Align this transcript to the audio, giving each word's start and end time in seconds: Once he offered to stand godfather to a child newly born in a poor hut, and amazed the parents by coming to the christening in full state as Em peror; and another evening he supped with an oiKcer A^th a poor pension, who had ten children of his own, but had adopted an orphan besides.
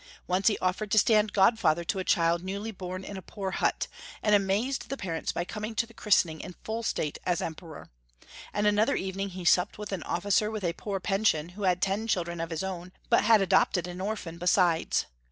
Once 0.25 0.47
he 0.47 0.57
offered 0.57 0.89
to 0.89 0.97
stand 0.97 1.31
godfather 1.31 1.83
to 1.83 1.99
a 1.99 2.03
child 2.03 2.43
newly 2.43 2.71
born 2.71 3.03
in 3.03 3.17
a 3.17 3.21
poor 3.21 3.51
hut, 3.51 3.85
and 4.23 4.33
amazed 4.33 4.89
the 4.89 4.97
parents 4.97 5.31
by 5.31 5.45
coming 5.45 5.75
to 5.75 5.85
the 5.85 5.93
christening 5.93 6.41
in 6.41 6.55
full 6.63 6.81
state 6.81 7.19
as 7.23 7.39
Em 7.39 7.53
peror; 7.53 7.85
and 8.51 8.65
another 8.65 8.95
evening 8.95 9.29
he 9.29 9.45
supped 9.45 9.77
with 9.77 9.91
an 9.91 10.01
oiKcer 10.01 10.49
A^th 10.59 10.63
a 10.67 10.73
poor 10.73 10.99
pension, 10.99 11.49
who 11.49 11.65
had 11.65 11.83
ten 11.83 12.07
children 12.07 12.41
of 12.41 12.49
his 12.49 12.63
own, 12.63 12.93
but 13.11 13.25
had 13.25 13.43
adopted 13.43 13.85
an 13.85 14.01
orphan 14.01 14.39
besides. 14.39 15.05